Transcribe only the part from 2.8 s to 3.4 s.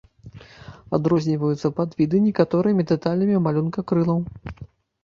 дэталямі